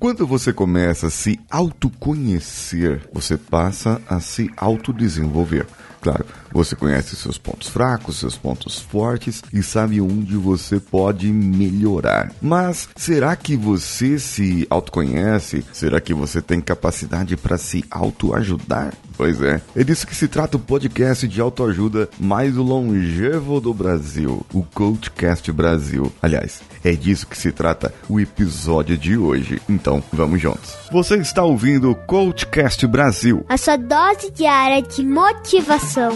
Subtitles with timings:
[0.00, 5.66] Quando você começa a se autoconhecer, você passa a se autodesenvolver.
[6.00, 12.32] Claro, você conhece seus pontos fracos, seus pontos fortes e sabe onde você pode melhorar.
[12.40, 15.62] Mas será que você se autoconhece?
[15.70, 18.94] Será que você tem capacidade para se autoajudar?
[19.20, 24.46] Pois é, é disso que se trata o podcast de autoajuda mais longevo do Brasil,
[24.50, 26.10] o Coachcast Brasil.
[26.22, 29.60] Aliás, é disso que se trata o episódio de hoje.
[29.68, 30.74] Então, vamos juntos.
[30.90, 36.12] Você está ouvindo o Coachcast Brasil, a sua dose diária de motivação.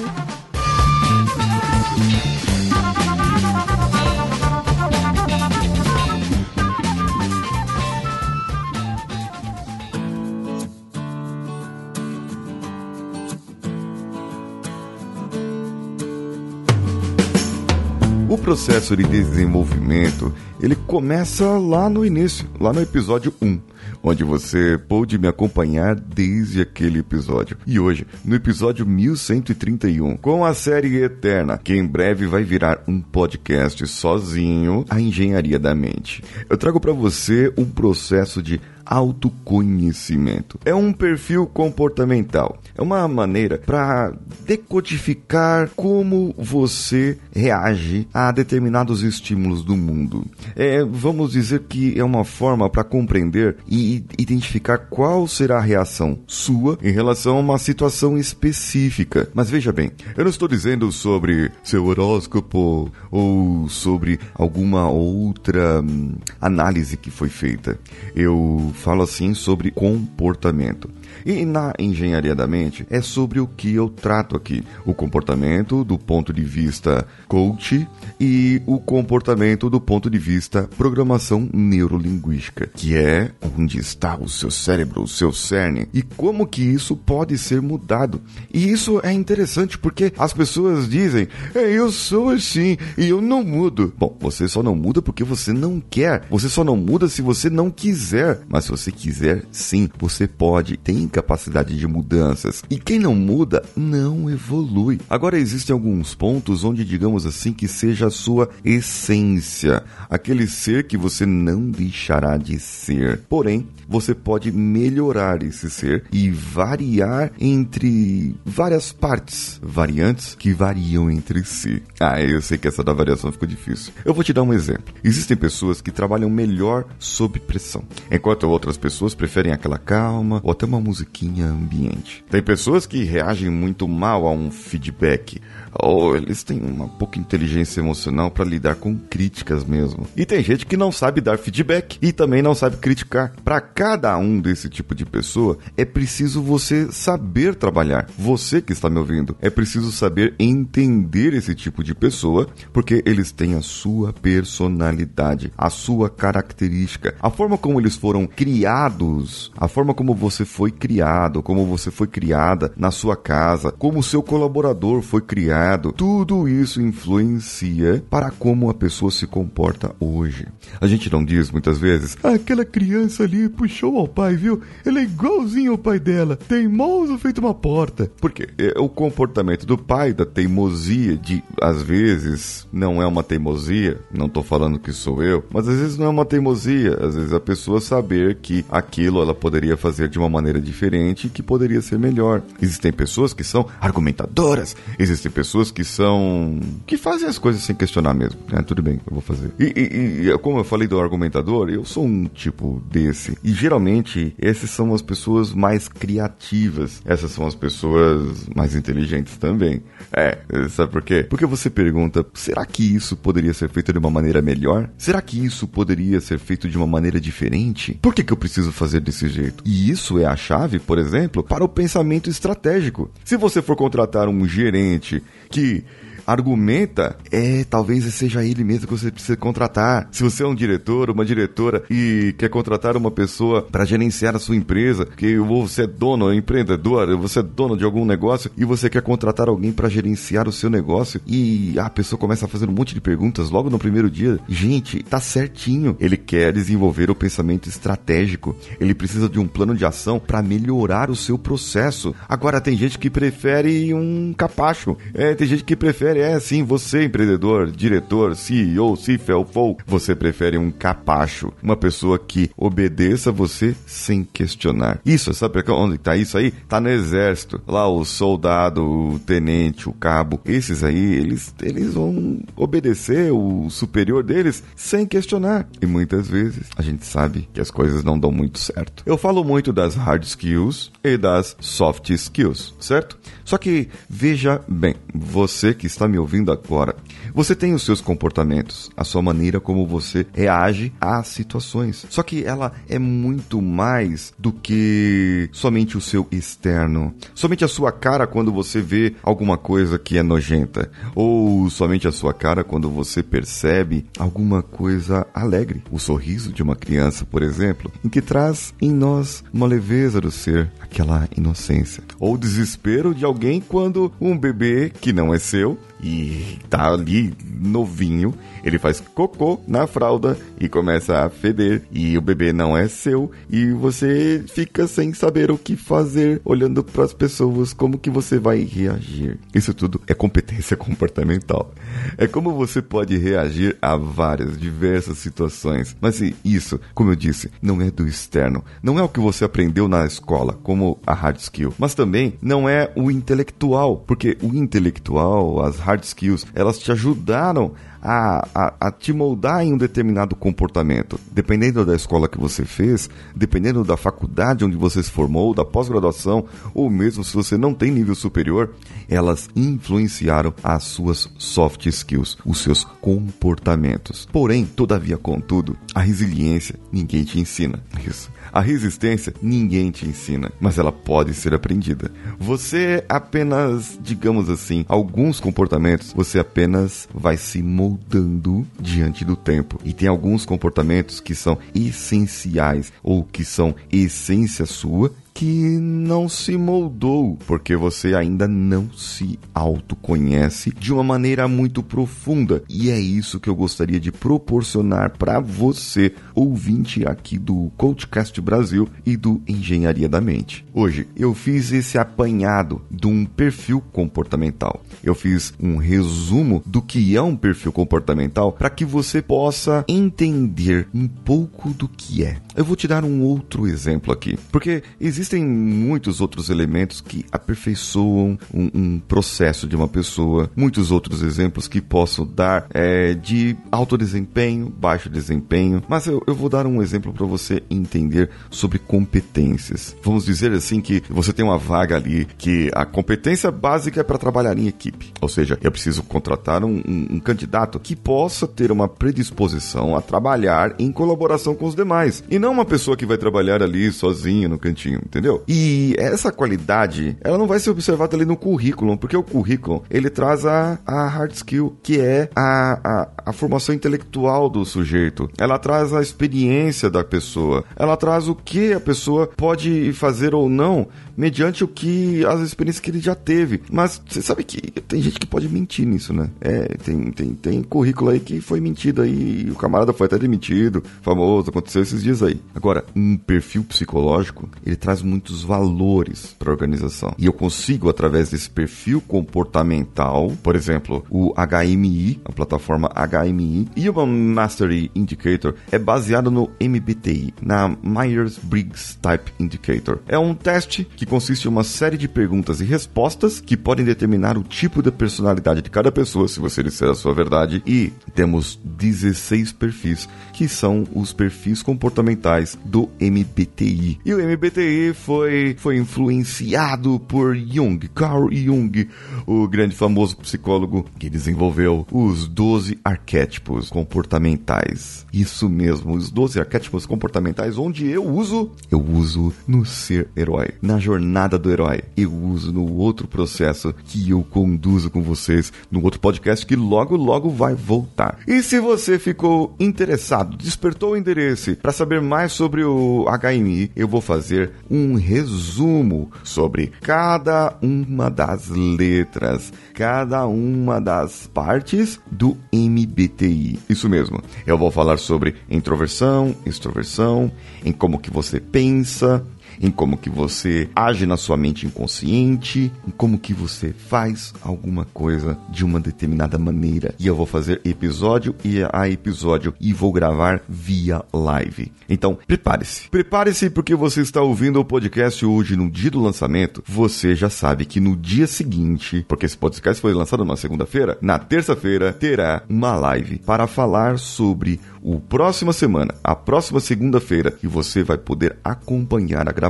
[18.35, 23.61] O processo de desenvolvimento, ele começa lá no início, lá no episódio 1,
[24.03, 27.57] onde você pôde me acompanhar desde aquele episódio.
[27.67, 33.01] E hoje, no episódio 1131, com a série Eterna, que em breve vai virar um
[33.01, 36.23] podcast sozinho, a engenharia da mente.
[36.49, 40.59] Eu trago para você um processo de autoconhecimento.
[40.65, 42.59] É um perfil comportamental.
[42.77, 44.13] É uma maneira para
[44.47, 50.25] decodificar como você reage a determinados estímulos do mundo.
[50.55, 56.21] É, vamos dizer que é uma forma para compreender e identificar qual será a reação
[56.29, 59.29] sua em relação a uma situação específica.
[59.35, 66.15] Mas veja bem, eu não estou dizendo sobre seu horóscopo ou sobre alguma outra hum,
[66.41, 67.77] análise que foi feita.
[68.15, 70.89] Eu falo assim sobre comportamento.
[71.25, 75.99] E na engenharia da mente é sobre o que eu trato aqui: o comportamento do
[75.99, 77.87] ponto de vista coach
[78.21, 84.51] e o comportamento do ponto de vista programação neurolinguística, que é onde está o seu
[84.51, 88.21] cérebro, o seu cerne, e como que isso pode ser mudado.
[88.53, 93.43] E isso é interessante porque as pessoas dizem: é, eu sou assim e eu não
[93.43, 93.93] mudo.
[93.97, 96.27] Bom, você só não muda porque você não quer.
[96.31, 98.41] Você só não muda se você não quiser.
[98.49, 100.77] Mas se você quiser, sim, você pode.
[100.77, 102.63] Tem capacidade de mudanças.
[102.69, 105.01] E quem não muda, não evolui.
[105.09, 110.97] Agora, existem alguns pontos onde, digamos assim, que seja a sua essência, aquele ser que
[110.97, 113.21] você não deixará de ser.
[113.29, 121.45] Porém, você pode melhorar esse ser e variar entre várias partes, variantes que variam entre
[121.45, 121.83] si.
[122.01, 123.93] Ah, eu sei que essa da variação ficou difícil.
[124.05, 124.95] Eu vou te dar um exemplo.
[125.05, 130.67] Existem pessoas que trabalham melhor sob pressão, enquanto outras pessoas preferem aquela calma ou até
[130.67, 132.25] uma musiquinha ambiente.
[132.31, 135.41] Tem pessoas que reagem muito mal a um feedback,
[135.73, 140.07] ou eles têm uma pouca inteligência emocional para lidar com críticas mesmo.
[140.17, 143.33] E tem gente que não sabe dar feedback e também não sabe criticar.
[143.45, 148.09] Para cada um desse tipo de pessoa, é preciso você saber trabalhar.
[148.19, 153.33] Você que está me ouvindo, é preciso saber entender esse tipo de pessoa, porque eles
[153.33, 159.93] têm a sua personalidade, a sua característica, a forma como eles foram criados, a forma
[159.93, 160.94] como você foi criado,
[161.43, 165.93] como você foi criada na sua casa, como seu colaborador foi criado.
[165.93, 170.47] Tudo isso influencia para como a pessoa se comporta hoje.
[170.81, 174.61] A gente não diz muitas vezes, ah, aquela criança ali puxou ao pai, viu?
[174.85, 178.11] Ele é igualzinho ao pai dela, teimoso feito uma porta.
[178.21, 178.49] Por quê?
[178.59, 184.29] É o comportamento do pai, da teimosia, de às vezes não é uma teimosia, não
[184.29, 187.41] tô falando que sou eu, mas às vezes não é uma teimosia, às vezes a
[187.41, 190.84] pessoa saber que aquilo ela poderia fazer de uma maneira diferente
[191.27, 192.43] e que poderia ser melhor.
[192.61, 196.61] Existem pessoas que são argumentadoras, existem pessoas que são.
[196.87, 198.39] que fazem as coisas sem questionar mesmo.
[198.53, 199.53] É, tudo bem, eu vou fazer.
[199.59, 203.37] E, e, e como eu falei do argumentador, eu sou um tipo desse.
[203.43, 207.01] E geralmente, essas são as pessoas mais criativas.
[207.05, 209.83] Essas são as pessoas mais inteligentes também.
[210.13, 211.27] É, sabe por quê?
[211.29, 214.89] Porque você pergunta: será que isso poderia ser feito de uma maneira melhor?
[214.97, 217.99] Será que isso poderia ser feito de uma maneira diferente?
[218.01, 219.63] Por que, que eu preciso fazer desse jeito?
[219.65, 223.11] E isso é a chave, por exemplo, para o pensamento estratégico.
[223.25, 225.85] Se você for contratar um gerente que
[226.27, 230.09] argumenta, é talvez seja ele mesmo que você precisa contratar.
[230.13, 234.39] Se você é um diretor, uma diretora e quer contratar uma pessoa para gerenciar a
[234.39, 238.65] sua empresa, que você é dono, é empreendedor, você é dono de algum negócio e
[238.65, 242.69] você quer contratar alguém para gerenciar o seu negócio e a pessoa começa a fazer
[242.69, 244.39] um monte de perguntas logo no primeiro dia.
[244.49, 245.97] Gente, tá certinho.
[246.01, 248.57] Ele quer desenvolver o pensamento estratégico.
[248.81, 252.15] Ele precisa de um plano de ação para melhorar o seu processo.
[252.29, 254.97] Agora tem gente que prefere um capacho.
[255.13, 260.57] É, tem gente que prefere prefere, é sim, você empreendedor, diretor, CEO, CFO, você prefere
[260.57, 265.01] um capacho, uma pessoa que obedeça você sem questionar.
[265.05, 266.51] Isso, sabe onde está isso aí?
[266.69, 267.61] Tá no exército.
[267.67, 274.23] Lá o soldado, o tenente, o cabo, esses aí, eles, eles vão obedecer o superior
[274.23, 275.67] deles sem questionar.
[275.81, 279.03] E muitas vezes a gente sabe que as coisas não dão muito certo.
[279.07, 283.19] Eu falo muito das hard skills e das soft skills, certo?
[283.45, 286.97] Só que veja bem, você que está me ouvindo agora,
[287.35, 292.07] você tem os seus comportamentos, a sua maneira como você reage às situações.
[292.09, 297.93] Só que ela é muito mais do que somente o seu externo, somente a sua
[297.93, 302.91] cara quando você vê alguma coisa que é nojenta, ou somente a sua cara quando
[302.91, 305.83] você percebe alguma coisa alegre.
[305.91, 310.31] O sorriso de uma criança, por exemplo, em que traz em nós uma leveza do
[310.31, 315.79] ser, aquela inocência, ou o desespero de alguém quando um bebê que não é seu
[316.05, 322.21] e tá ali novinho, ele faz cocô na fralda e começa a feder e o
[322.21, 327.15] bebê não é seu e você fica sem saber o que fazer, olhando para as
[327.15, 329.39] pessoas como que você vai reagir.
[329.55, 331.73] Isso tudo é competência comportamental.
[332.19, 335.97] É como você pode reagir a várias diversas situações.
[336.01, 339.89] Mas isso, como eu disse, não é do externo, não é o que você aprendeu
[339.89, 345.65] na escola, como a hard skill, mas também não é o intelectual, porque o intelectual,
[345.65, 347.73] as hard hard skills, elas te ajudaram
[348.05, 351.19] a, a, a, te moldar em um determinado comportamento.
[351.33, 356.45] Dependendo da escola que você fez, dependendo da faculdade onde você se formou, da pós-graduação,
[356.75, 358.75] ou mesmo se você não tem nível superior,
[359.09, 364.29] elas influenciaram as suas soft skills, os seus comportamentos.
[364.31, 367.83] Porém, todavia, contudo, a resiliência ninguém te ensina.
[368.07, 368.31] Isso.
[368.53, 372.11] A resistência ninguém te ensina, mas ela pode ser aprendida.
[372.39, 375.74] Você apenas, digamos assim, alguns comportamentos,
[376.15, 379.81] você apenas vai se moldando diante do tempo.
[379.85, 386.57] E tem alguns comportamentos que são essenciais ou que são essência sua que não se
[386.57, 392.63] moldou, porque você ainda não se autoconhece de uma maneira muito profunda.
[392.69, 398.89] E é isso que eu gostaria de proporcionar para você, ouvinte aqui do Coachcast Brasil
[399.05, 400.65] e do Engenharia da Mente.
[400.73, 404.83] Hoje eu fiz esse apanhado de um perfil comportamental.
[405.03, 410.87] Eu fiz um resumo do que é um perfil comportamental para que você possa entender
[410.95, 412.39] um pouco do que é.
[412.55, 414.83] Eu vou te dar um outro exemplo aqui, porque
[415.25, 421.67] existem muitos outros elementos que aperfeiçoam um, um processo de uma pessoa, muitos outros exemplos
[421.67, 426.83] que posso dar é, de alto desempenho, baixo desempenho, mas eu, eu vou dar um
[426.83, 429.97] exemplo para você entender sobre competências.
[430.03, 434.19] Vamos dizer assim que você tem uma vaga ali que a competência básica é para
[434.19, 438.71] trabalhar em equipe, ou seja, eu preciso contratar um, um, um candidato que possa ter
[438.71, 442.23] uma predisposição a trabalhar em colaboração com os demais.
[442.31, 445.45] E não uma pessoa que vai trabalhar ali sozinho no cantinho, entendeu?
[445.47, 450.11] E essa qualidade, ela não vai ser observada ali no currículo, porque o currículo, ele
[450.11, 455.31] traz a, a hard skill, que é a, a, a formação intelectual do sujeito.
[455.39, 457.65] Ela traz a experiência da pessoa.
[457.77, 462.81] Ela traz o que a pessoa pode fazer ou não mediante o que as experiências
[462.81, 463.63] que ele já teve.
[463.71, 466.31] Mas você sabe que tem gente que pode mentir nisso, né?
[466.41, 470.83] É, tem, tem, tem currículo aí que foi mentido aí, o camarada foi até demitido,
[471.03, 472.41] famoso, aconteceu esses dias aí.
[472.55, 477.15] Agora, um perfil psicológico, ele traz muitos valores para a organização.
[477.19, 483.89] E eu consigo, através desse perfil comportamental, por exemplo, o HMI, a plataforma HMI, e
[483.89, 490.01] o Mastery Indicator é baseado no MBTI, na Myers-Briggs Type Indicator.
[490.09, 494.39] É um teste que consiste em uma série de perguntas e respostas que podem determinar
[494.39, 497.63] o tipo de personalidade de cada pessoa, se você disser a sua verdade.
[497.67, 504.01] E temos 16 perfis, que são os perfis comportamentais do MBTI.
[504.05, 508.89] E o MBTI foi, foi influenciado por Jung, Carl Jung,
[509.27, 515.05] o grande famoso psicólogo que desenvolveu os 12 arquétipos comportamentais.
[515.13, 520.79] Isso mesmo, os 12 arquétipos comportamentais, onde eu uso, eu uso no ser herói, na
[520.79, 521.83] jornada do herói.
[521.97, 526.97] Eu uso no outro processo que eu conduzo com vocês no outro podcast que logo
[526.97, 528.19] logo vai voltar.
[528.27, 533.89] E se você ficou interessado, despertou o interesse para saber mais sobre o HMI, eu
[533.89, 543.59] vou fazer um resumo sobre cada uma das letras, cada uma das partes do MBTI.
[543.71, 544.21] Isso mesmo.
[544.47, 547.33] Eu vou falar sobre introversão, extroversão,
[547.65, 549.25] em como que você pensa,
[549.61, 554.85] em como que você age na sua mente inconsciente, em como que você faz alguma
[554.85, 556.95] coisa de uma determinada maneira.
[556.99, 561.73] E eu vou fazer episódio e a episódio e vou gravar via live.
[561.89, 562.89] Então, prepare-se.
[562.89, 566.63] Prepare-se porque você está ouvindo o podcast hoje no dia do lançamento.
[566.67, 571.19] Você já sabe que no dia seguinte, porque esse podcast foi lançado na segunda-feira, na
[571.19, 577.83] terça-feira terá uma live para falar sobre o próxima semana, a próxima segunda-feira, e você
[577.83, 579.44] vai poder acompanhar a gravação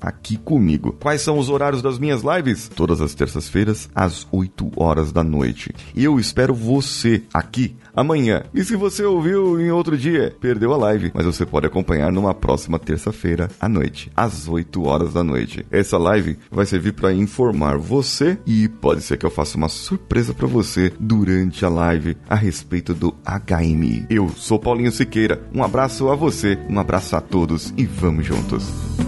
[0.00, 0.96] aqui comigo.
[1.00, 2.68] Quais são os horários das minhas lives?
[2.68, 5.74] Todas as terças-feiras, às 8 horas da noite.
[5.96, 8.44] Eu espero você aqui amanhã.
[8.54, 12.34] E se você ouviu em outro dia, perdeu a live, mas você pode acompanhar numa
[12.34, 15.66] próxima terça-feira à noite, às 8 horas da noite.
[15.70, 20.32] Essa live vai servir para informar você e pode ser que eu faça uma surpresa
[20.32, 24.06] para você durante a live a respeito do HM.
[24.08, 25.42] Eu sou Paulinho Siqueira.
[25.54, 29.07] Um abraço a você, um abraço a todos e vamos juntos.